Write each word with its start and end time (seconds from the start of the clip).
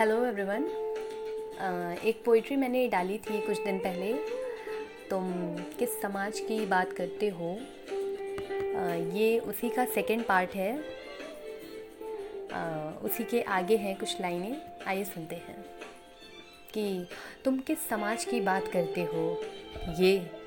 Hello 0.00 0.24
everyone 0.24 0.62
एक 2.04 2.22
poetry 2.24 2.56
मैंने 2.56 2.88
डाली 2.88 3.18
थी 3.18 3.40
कुछ 3.40 3.58
दिन 3.60 3.78
पहले। 3.78 4.12
तुम 5.10 5.32
किस 5.78 6.00
समाज 6.02 6.40
की 6.40 6.66
बात 6.66 6.92
करते 6.92 7.28
हो? 7.28 7.58
Uh, 8.76 9.16
ये 9.16 9.38
उसी 9.38 9.70
का 9.70 9.84
सेकंड 9.84 10.24
पार्ट 10.24 10.50
है। 10.50 10.78
Uh, 12.48 13.04
उसी 13.04 13.24
के 13.24 13.42
आगे 13.42 13.76
हैं 13.76 13.98
कुछ 13.98 14.20
लाइनें। 14.20 14.62
आइए 14.86 15.04
सुनते 15.04 15.34
हैं 15.34 15.64
कि 16.74 17.06
तुम 17.44 17.58
किस 17.58 17.88
समाज 17.88 18.24
की 18.24 18.40
बात 18.40 18.68
करते 18.68 19.02
हो? 19.02 19.40
ये 19.98 20.39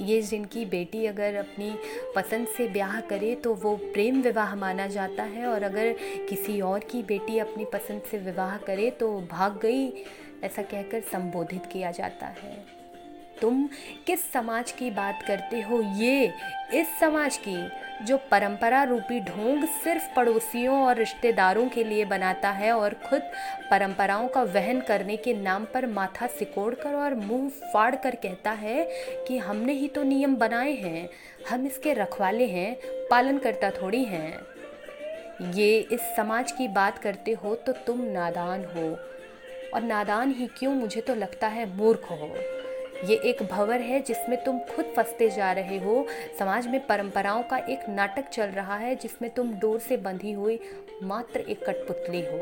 ये 0.00 0.20
जिनकी 0.22 0.64
बेटी 0.64 1.04
अगर 1.06 1.34
अपनी 1.34 1.72
पसंद 2.16 2.46
से 2.46 2.68
ब्याह 2.68 3.00
करे 3.00 3.34
तो 3.34 3.54
वो 3.54 3.74
प्रेम 3.92 4.20
विवाह 4.22 4.54
माना 4.54 4.86
जाता 4.86 5.22
है 5.22 5.46
और 5.46 5.62
अगर 5.62 5.92
किसी 6.28 6.60
और 6.60 6.80
की 6.90 7.02
बेटी 7.02 7.38
अपनी 7.38 7.64
पसंद 7.64 8.02
से 8.10 8.18
विवाह 8.18 8.56
करे 8.56 8.90
तो 8.90 9.10
भाग 9.30 9.58
गई, 9.62 9.86
ऐसा 10.44 10.62
कहकर 10.62 11.00
संबोधित 11.12 11.66
किया 11.72 11.90
जाता 11.90 12.26
है। 12.26 12.79
तुम 13.40 13.68
किस 14.06 14.32
समाज 14.32 14.72
की 14.72 14.90
बात 14.90 15.22
करते 15.26 15.60
हो? 15.60 15.80
ये 15.96 16.32
इस 16.74 16.98
समाज 17.00 17.36
की, 17.38 17.56
जो 18.04 18.16
परंपरा 18.30 18.82
रूपी 18.82 19.20
ढोंग 19.20 19.64
सिर्फ़ 19.84 20.14
पड़ोसियों 20.14 20.76
और 20.82 20.96
रिश्तेदारों 20.96 21.68
के 21.68 21.84
लिए 21.84 22.04
बनाता 22.04 22.50
है 22.50 22.72
और 22.72 22.94
खुद 23.06 23.22
परंपराओं 23.70 24.28
का 24.28 24.42
वहन 24.42 24.80
करने 24.80 25.16
के 25.16 25.34
नाम 25.34 25.64
पर 25.64 25.86
माथा 25.86 26.26
सिकोड़ 26.28 26.74
कर 26.74 26.94
और 26.94 27.14
मुँह 27.14 27.48
फाड़ 27.72 27.94
कर 27.94 28.14
कहता 28.14 28.50
है 28.50 28.84
कि 29.28 29.38
हमने 29.38 29.72
ही 29.72 29.88
तो 29.88 30.02
नियम 30.02 30.36
बनाए 30.36 30.72
हैं, 30.72 31.08
हम 31.50 31.66
इसके 31.66 31.92
रखवाले 31.92 32.46
हैं 32.46 32.76
पालन 33.10 33.38
करता 33.38 33.70
थोड़ी 33.72 34.04
हैं। 34.04 34.32
ये 35.52 35.78
इस 35.92 36.00
समाज 36.16 36.52
की 36.52 36.68
बात 36.68 36.98
करते 36.98 37.32
हो 37.32 37.54
तो 37.56 37.72
तुम 37.86 38.00
नादान 38.02 38.64
हो। 38.66 38.90
और 39.74 39.82
नादान 39.82 40.30
ही 40.30 40.46
क्यों? 40.58 40.74
मुझे 40.74 41.00
तो 41.00 41.14
लगता 41.14 41.48
है 41.48 41.66
मूर्ख 41.76 42.10
हो। 42.10 42.34
ये 43.04 43.16
एक 43.16 43.42
भंवर 43.42 43.80
है 43.80 44.00
जिसमें 44.00 44.44
तुम 44.44 44.58
खुद 44.58 44.92
फंसते 44.96 45.30
जा 45.30 45.52
रहे 45.52 45.78
हो। 45.78 46.06
समाज 46.38 46.66
में 46.66 46.86
परंपराओं 46.86 47.42
का 47.42 47.56
एक 47.56 47.88
नाटक 47.88 48.28
चल 48.28 48.46
रहा 48.46 48.76
है 48.76 48.94
जिसमें 48.96 49.30
तुम 49.30 49.52
डोर 49.52 49.78
से 49.78 49.96
बंधी 49.96 50.32
हुई 50.32 50.58
मात्र 51.02 51.40
एक 51.40 51.64
कठपुतली 51.64 52.20
हो। 52.20 52.38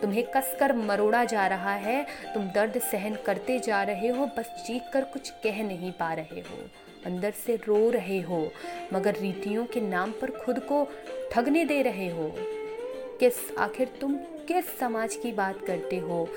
तुम्हें 0.00 0.24
कसकर 0.26 0.72
मरोड़ा 0.72 1.24
जा 1.24 1.46
रहा 1.46 1.74
है। 1.74 2.06
तुम 2.34 2.48
दर्द 2.50 2.78
सहन 2.78 3.14
करते 3.26 3.58
जा 3.58 3.82
रहे 3.82 4.08
हो, 4.08 4.26
बस 4.26 4.64
चीख 4.66 4.82
कर 4.92 5.04
कुछ 5.04 5.30
कह 5.30 5.62
नहीं 5.62 5.92
पा 5.92 6.12
रहे 6.12 6.40
हो। 6.40 6.58
अंदर 7.06 7.30
से 7.30 7.56
रो 7.56 7.90
रहे 7.90 8.20
हो, 8.20 8.50
मगर 8.92 9.14
रीतियों 9.14 9.64
के 9.64 9.80
नाम 9.80 10.12
पर 10.12 10.30
खुद 10.30 10.58
को 10.58 10.88
ठगने 11.32 11.64
दे 11.64 11.82
रहे 11.82 12.08
हो। 12.08 12.32
किस 13.22 13.34
आखिर 13.58 13.88
तुम 14.00 14.14
किस 14.48 14.78
समाज 14.78 15.14
की 15.16 15.30
बात 15.32 15.58
करते 15.66 15.98
हो? 15.98 16.28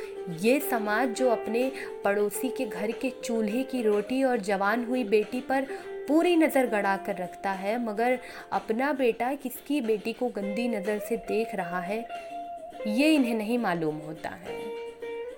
ये 0.42 0.60
समाज 0.60 1.10
जो 1.10 1.30
अपने 1.30 1.72
पड़ोसी 2.04 2.50
के 2.50 2.66
घर 2.66 2.92
के 2.92 3.10
चूल्हे 3.24 3.64
की 3.64 3.82
रोटी 3.82 4.22
और 4.24 4.40
जवान 4.40 4.84
हुई 4.86 5.04
बेटी 5.04 5.42
पर 5.42 5.68
पूरी 6.08 6.36
नज़र 6.36 6.68
गड़ा 6.68 6.96
कर 6.98 7.16
रखता 7.16 7.52
है, 7.52 7.78
मगर 7.86 8.20
अपना 8.52 8.92
बेटा 8.94 9.34
किसकी 9.34 9.82
बेटी 9.82 10.14
को 10.14 10.28
गंदी 10.28 10.68
नज़र 10.68 11.00
से 11.00 11.18
देख 11.18 11.56
रहा 11.56 11.80
है, 11.80 12.00
ये 12.88 13.14
इन्हें 13.16 13.36
नहीं 13.36 13.58
मालूम 13.58 13.98
होता 13.98 14.30
है। 14.30 14.85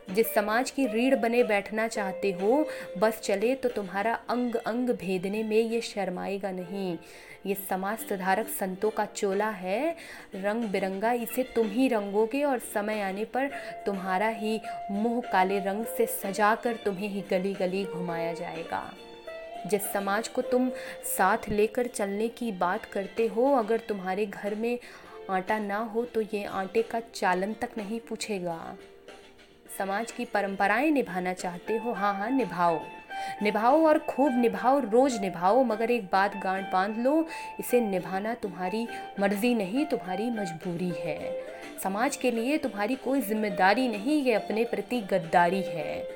जिस 0.10 0.34
समाज 0.34 0.72
की 0.72 0.86
रीढ़ 0.88 1.16
बने 1.16 1.44
बैठना 1.44 1.88
चाहते 1.88 2.32
हो, 2.32 2.66
बस 2.98 3.20
चले 3.24 3.54
तो 3.56 3.70
तुम्हारा 3.70 4.14
अंग 4.30 4.56
अंग 4.56 4.90
भेदने 4.92 5.44
में 5.44 5.58
ये 5.58 5.82
शर्माएगा 5.82 6.52
नहीं। 6.52 6.98
ये 7.46 7.56
समाज 7.70 7.98
सुधारक 8.00 8.48
संतों 8.50 8.90
का 8.90 9.06
चोला 9.06 9.50
है। 9.50 9.96
रंग 10.36 10.64
बिरंगा 10.64 11.12
इसे 11.14 11.44
तुम 11.56 11.70
ही 11.70 11.88
रंगोगे 11.88 12.44
और 12.44 12.60
समय 12.74 13.02
आने 13.02 13.26
पर 13.26 13.50
तुम्हारा 13.86 14.28
ही 14.30 14.60
मुँह 14.92 15.22
काले 15.32 15.60
रंग 15.60 15.86
से 15.98 16.06
सजा 16.06 16.54
कर 16.56 16.76
तुम्हें 16.76 17.10
ही 17.10 17.24
गली 17.32 17.54
गली 17.54 17.84
घुमाया 17.86 18.34
जाएगा। 18.34 18.84
जिस 19.68 19.92
समाज 19.94 20.28
को 20.28 20.42
तुम 20.42 20.70
साथ 21.18 21.50
लेकर 21.50 21.88
चलने 21.88 22.28
की 22.30 22.52
बात 22.52 22.86
करते 22.86 23.28
हो, 23.28 23.54
अगर 23.56 23.80
तुम्हारे 23.80 24.26
घर 24.26 24.56
में 24.56 24.78
आटा 25.30 25.58
ना 25.60 25.78
हो 25.86 26.04
तो 26.06 26.22
ये 26.24 26.44
आटे 26.44 26.82
का 26.82 27.00
चालन 27.14 27.54
तक 27.54 27.78
नहीं 27.78 28.00
पूछेगा। 28.00 28.78
समाज 29.78 30.12
की 30.12 30.26
परंपराएँ 30.26 30.92
निभाना 30.92 31.34
चाहते 31.34 31.78
हो? 31.78 31.92
हाँ 31.92 32.14
हाँ 32.14 32.30
निभाओ। 32.30 32.80
निभाओ 33.44 33.86
और 33.86 33.98
खूब 34.00 34.38
निभाओ, 34.40 34.80
रोज 34.80 35.22
निभाओ, 35.22 35.64
मगर 35.64 35.92
एक 35.92 36.06
बात 36.06 36.38
गांठ 36.38 36.72
बाँध 36.72 36.98
लो, 36.98 37.28
इसे 37.60 37.82
निभाना 37.82 38.34
तुम्हारी 38.34 38.88
मर्ज़ी 39.20 39.56
नहीं, 39.56 39.86
तुम्हारी 39.86 40.30
मजबूरी 40.30 40.92
है। 40.98 41.32
समाज 41.84 42.16
के 42.16 42.32
लिए 42.32 42.58
तुम्हारी 42.58 42.96
कोई 42.96 43.22
ज़िम्मेदारी 43.22 43.88
नहीं, 43.88 44.24
ये 44.24 44.34
अपने 44.34 44.64
प्रति 44.64 45.02
गद्दारी 45.02 45.62
है। 45.62 46.08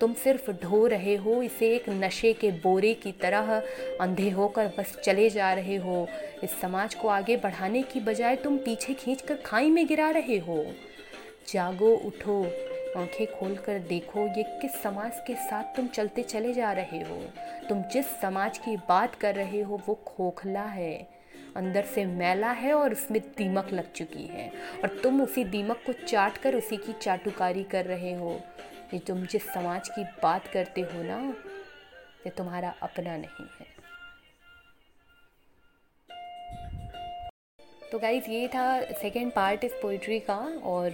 तुम 0.00 0.14
सिर्फ़ 0.14 0.50
ढो 0.50 0.86
रहे 0.86 1.14
हो, 1.16 1.42
इसे 1.42 1.74
एक 1.74 1.88
नशे 1.88 2.32
के 2.32 2.50
बोरे 2.50 2.94
की 2.94 3.12
तरह 3.12 3.62
अंधे 4.00 4.30
होकर 4.30 4.72
बस 4.78 4.96
चले 5.04 5.30
जा 5.30 5.52
रहे 5.52 5.76
हो। 5.76 6.08
इस 6.44 6.60
समाज 6.60 6.94
को 6.94 7.08
आगे 7.08 7.36
बढ़ाने 7.36 7.82
की 7.82 8.00
बजाय 8.00 8.36
तुम 8.36 8.56
पीछे 8.56 8.94
खींचकर 8.94 9.34
खाई 9.34 9.70
में 9.70 9.86
गिरा 9.86 10.10
रहे 10.10 10.38
हो। 10.38 10.64
जागो, 11.48 11.94
उठो 11.96 12.42
आँखें 12.96 13.26
खोल 13.26 13.56
कर 13.56 13.78
देखो, 13.78 14.26
ये 14.26 14.42
किस 14.42 14.82
समाज 14.82 15.12
के 15.26 15.34
साथ 15.34 15.64
तुम 15.76 15.86
चलते 15.88 16.22
चले 16.22 16.52
जा 16.52 16.72
रहे 16.72 17.02
हो? 17.02 17.30
तुम 17.68 17.82
जिस 17.82 18.06
समाज 18.20 18.58
की 18.58 18.76
बात 18.76 19.14
कर 19.14 19.34
रहे 19.34 19.60
हो, 19.60 19.82
वो 19.88 19.94
खोखला 19.94 20.64
है। 20.64 21.08
अंदर 21.56 21.84
से 21.84 22.04
मैला 22.04 22.50
है 22.50 22.74
और 22.74 22.92
उसमें 22.92 23.20
दीमक 23.20 23.70
लग 23.72 23.92
चुकी 23.92 24.26
है। 24.26 24.52
और 24.82 25.00
तुम 25.02 25.22
उसी 25.22 25.44
दीमक 25.44 25.82
को 25.86 25.92
चाट 25.92 26.38
कर 26.38 26.54
उसी 26.54 26.76
की 26.76 26.92
चाटुकारी 26.92 27.64
कर 27.64 27.84
रहे 27.84 28.14
हो। 28.14 28.40
ये 28.94 28.98
तुम 28.98 29.26
जिस 29.26 29.48
समाज 29.52 29.88
की 29.88 30.04
बात 30.04 30.46
करते 30.46 30.80
हो 30.80 31.02
ना, 31.02 31.34
ये 32.26 32.30
तुम्हारा 32.30 32.74
अपना 32.82 33.16
नहीं 33.16 33.46
है। 33.60 33.72
तो 37.92 37.98
गाइज़ 37.98 38.30
ये 38.30 38.48
था 38.48 38.80
सेकेंड 38.80 39.32
पार्ट 39.32 39.64
इस 39.64 39.72
पोइट्री 39.82 40.20
का 40.20 40.36
और 40.64 40.90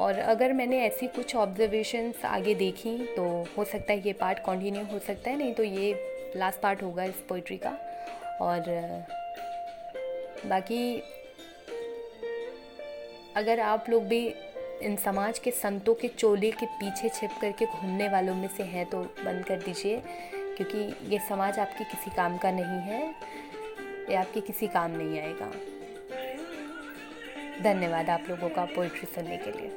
और 0.00 0.18
अगर 0.18 0.52
मैंने 0.52 0.78
ऐसी 0.82 1.06
कुछ 1.06 1.34
ऑब्जर्वेशंस 1.36 2.24
आगे 2.24 2.54
देखी 2.54 2.96
तो 3.16 3.24
हो 3.56 3.64
सकता 3.64 3.92
है 3.92 4.06
ये 4.06 4.12
पार्ट 4.12 4.38
कंटिन्यू 4.38 4.84
हो 4.92 4.98
सकता 4.98 5.30
है, 5.30 5.36
नहीं 5.36 5.54
तो 5.54 5.62
ये 5.62 6.32
लास्ट 6.36 6.60
पार्ट 6.60 6.82
होगा 6.82 7.04
इस 7.04 7.24
पोइट्री 7.28 7.56
का। 7.56 7.70
और, 8.40 8.60
बाकी, 10.46 11.02
अगर 13.36 13.60
आप 13.60 13.90
लोग 13.90 14.04
भी 14.04 14.26
इन 14.82 14.96
समाज 14.96 15.38
के 15.38 15.50
संतों 15.50 15.94
के 15.94 16.08
चोले 16.08 16.50
के 16.50 16.66
पीछे 16.66 17.08
छिप 17.08 17.30
करके 17.40 17.66
घूमने 17.66 18.08
वालों 18.08 18.34
में 18.34 18.48
से 18.56 18.62
हैं 18.64 18.84
तो 18.86 19.02
बंद 19.02 19.44
कर 19.44 19.56
दीजिए, 19.56 20.02
क्योंकि 20.56 21.12
ये 21.12 21.18
समाज 21.28 21.58
आपके 21.58 21.84
किसी 21.84 22.10
काम 22.16 22.36
का 22.38 22.50
नहीं 22.50 22.80
है, 22.88 23.02
ये 24.10 24.14
आपके 24.16 24.40
किसी 24.40 24.66
काम 24.68 24.96
नहीं 24.96 25.20
आएगा। 25.20 25.50
धन्यवाद 27.62 28.10
आप 28.10 28.24
लोगों 28.28 28.48
का 28.48 28.64
पोइट्री 28.64 29.06
सुनने 29.14 29.36
के 29.36 29.50
लिए। 29.52 29.70